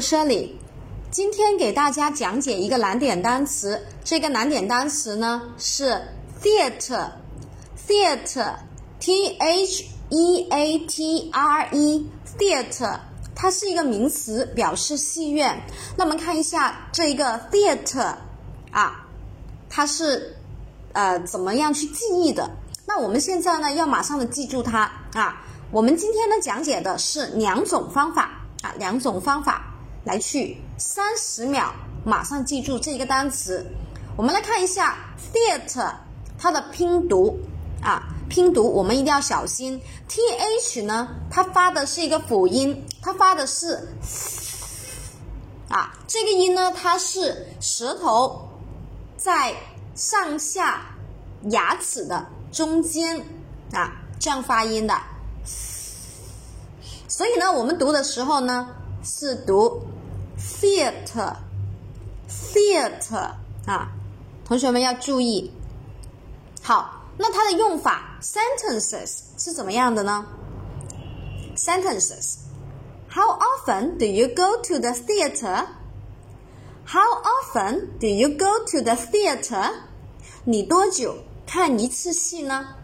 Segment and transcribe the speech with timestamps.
[0.00, 0.52] Shirley，
[1.10, 3.86] 今天给大家讲解一个难点单词。
[4.02, 6.00] 这个难点单词呢是
[6.42, 12.98] theatre，theatre，t h e a t r e，theatre，
[13.34, 15.60] 它是一个名词，表示戏院。
[15.96, 18.14] 那我们看一下这一个 theatre
[18.72, 19.06] 啊，
[19.68, 20.34] 它是
[20.92, 22.50] 呃怎么样去记忆的？
[22.86, 25.44] 那我们现在呢要马上的记住它啊。
[25.70, 28.36] 我们今天呢讲解的是两种方法。
[28.62, 29.69] 啊，两种方法
[30.04, 31.72] 来去三十秒
[32.04, 33.66] 马上记住这一个单词。
[34.16, 34.96] 我们来看一下
[35.32, 35.92] theatre
[36.38, 37.38] 它的拼读
[37.82, 39.80] 啊，拼读我们一定要小心。
[40.08, 43.88] th 呢，它发的是一个辅音，它发的是
[45.68, 48.48] 啊，这个音呢，它是舌头
[49.16, 49.54] 在
[49.94, 50.82] 上下
[51.50, 53.20] 牙齿的中间
[53.72, 54.94] 啊这样发音的。
[57.06, 58.68] 所以呢，我们读的时候呢
[59.02, 59.82] 是读
[60.38, 63.32] theatre，theatre
[63.66, 63.90] 啊，
[64.44, 65.52] 同学们要注意。
[66.62, 70.26] 好，那它的用法 sentences 是怎么样的呢
[71.56, 79.72] ？sentences，How often do you go to the theater？How often do you go to the theater？
[80.44, 82.74] 你多久看一次戏呢？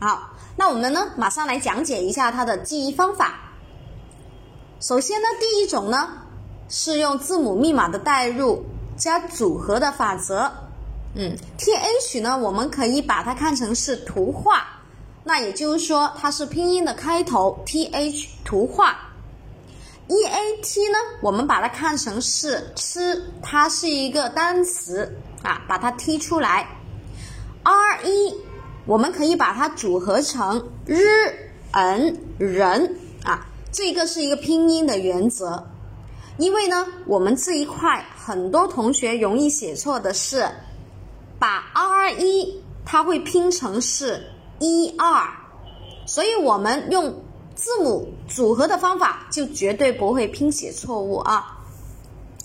[0.00, 0.28] 好。
[0.54, 3.41] 那我们呢，马上来讲解一下它的记忆方法。
[4.82, 6.08] 首先呢，第一种呢
[6.68, 8.64] 是用字母密码的代入
[8.96, 10.50] 加组合的法则。
[11.14, 14.66] 嗯，T H 呢，我们可以把它看成是图画，
[15.22, 18.98] 那也就是说它是拼音的开头，T H 图画。
[20.08, 26.66] E A T 呢，我们把它看成是吃，它是一个单词啊，把它踢出来。
[27.62, 28.36] R E。
[28.84, 31.04] 我们可以把它组合成日、
[31.70, 33.11] 嗯、人啊，
[33.72, 35.66] 这个是一个拼音的原则。
[36.38, 40.48] 因为呢，我们这一块很多同学容易写错的是，
[41.38, 44.24] 把 R 一它会拼成是
[44.58, 45.28] e 二，
[46.06, 47.22] 所以我们用
[47.54, 51.58] 字母组合的方法就绝对不会拼写错误啊。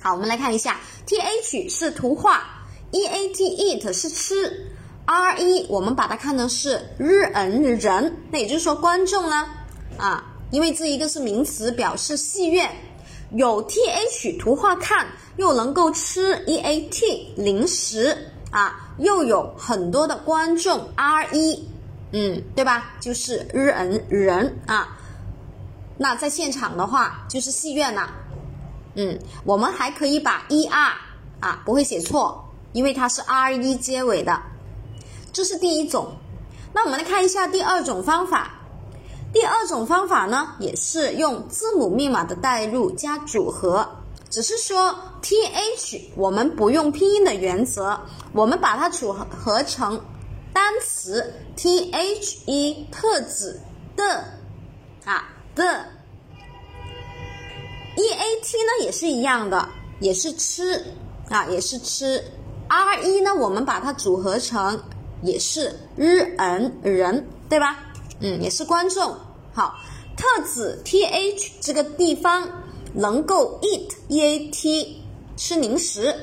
[0.02, 2.44] 好，我们来看一下，T H 是图画
[2.92, 4.70] ，E A T eat 是吃。
[5.06, 9.48] R 一，我们把它看成是日恩人，那也就是说观众呢，
[9.98, 12.74] 啊，因为这一个是名词，表示戏院，
[13.32, 18.18] 有 T H 图画看，又能够吃 E A T 零食
[18.52, 21.68] 啊，又有很多的观众 R E，，
[22.14, 22.94] 嗯，对吧？
[23.02, 24.98] 就是日恩人啊，
[25.98, 28.10] 那在现场的话就是戏院呐，
[28.96, 30.94] 嗯，我们还可以把 E R
[31.42, 34.42] 啊不会写错，因为它是 R E 结尾的。
[35.34, 36.16] 这是第一种，
[36.74, 38.54] 那我们来看一下第二种方法。
[39.34, 43.88] 第二种方法呢，也是用字母密码的代入加组合，
[44.30, 48.00] 只是说 T H 我们不用拼音的原则，
[48.34, 50.02] 我们把它组合成
[50.54, 53.60] 单词 T H E 特指
[53.96, 54.24] 的
[55.06, 55.86] 啊的
[57.96, 60.84] E A T 呢也是一样的，也是吃
[61.30, 62.24] 啊也是吃
[62.70, 64.82] R E 呢我们把它组合成。
[65.24, 67.80] 也是日恩人，对吧？
[68.20, 69.16] 嗯，也是观众。
[69.54, 69.76] 好，
[70.16, 72.48] 特指 T H 这个地方
[72.94, 75.04] 能够 eat E A T
[75.36, 76.16] 吃零食，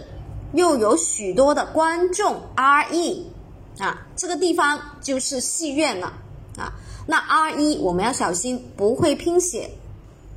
[0.53, 3.31] 又有许多的观众 R E
[3.79, 6.13] 啊，这个地方就是戏院了
[6.57, 6.73] 啊。
[7.07, 9.71] 那 R E 我们要小心，不会拼写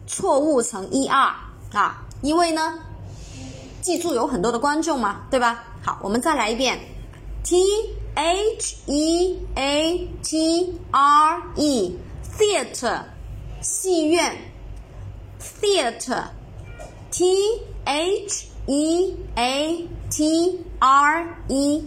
[0.05, 1.35] 错误成 E R
[1.73, 2.79] 啊，因为呢，
[3.81, 5.63] 记住有很多的观众嘛，对吧？
[5.83, 6.79] 好，我们再来一遍
[7.43, 7.63] T。
[8.16, 11.98] H E A T R E
[12.36, 13.04] theatre
[13.60, 14.36] 戏院
[15.40, 16.28] theatre
[17.10, 21.84] T H E A T R E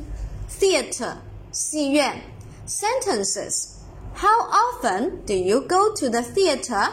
[0.50, 1.18] theatre
[1.52, 2.22] 戏院
[2.68, 3.76] sentences
[4.16, 6.90] How often do you go to the theatre?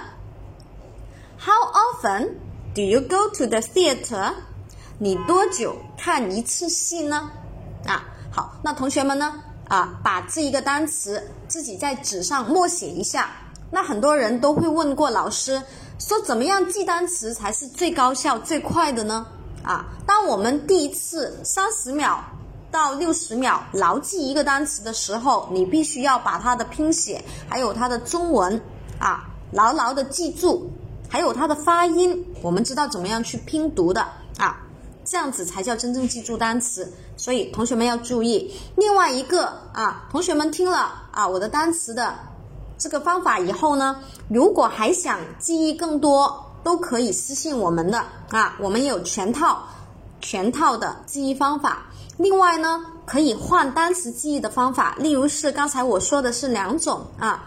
[1.38, 2.40] How often
[2.74, 4.34] do you go to the theatre?
[4.98, 7.30] 你多久看一次戏呢？
[7.86, 8.12] 啊。
[8.37, 9.33] 好，那同学们呢？
[9.67, 13.31] 啊，把这一个单词自己在纸上默写一下。
[13.71, 15.59] 那很多人都会问过老师，
[15.97, 19.25] 说怎么样记单词才是最高效、最快的呢？
[19.63, 22.23] 啊，当我们第一次三十秒
[22.71, 28.61] 到六十秒牢记一个单词的时候，你必须要把它的拼写，还有它的中文
[28.99, 30.69] 啊，牢牢的记住，
[31.09, 34.07] 还有它的发音，我们知道怎么样去拼读的
[34.37, 34.61] 啊。
[35.09, 38.53] 这样子才叫真正记住单词，所以同学们要注意。
[38.75, 42.13] 另外一个啊，同学们听了啊我的单词的
[42.77, 49.63] 这个方法以后呢，如果还想记忆更多，都可以私信我们的啊，我们有全套
[50.19, 51.85] 全套的记忆方法。
[52.17, 57.45] 另外呢，可以换单词记忆的方法，例如是刚才我说的是两种啊，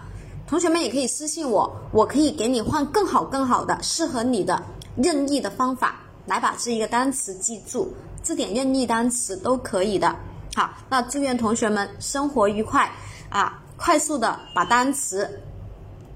[0.48, 4.62] 同学们也可以私信我，我可以给你换更好更好的适合你的
[4.96, 5.96] 任意的方法
[6.26, 10.14] 来把这一个单词记住，字典任意单词都可以的。
[10.54, 12.90] 好，那祝愿同学们生活愉快
[13.28, 15.40] 啊，快速的把单词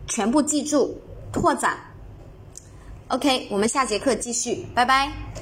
[0.06, 0.96] 全部记住。
[1.32, 1.76] 拓展
[3.08, 5.33] ，OK，我们下节课继续，拜拜。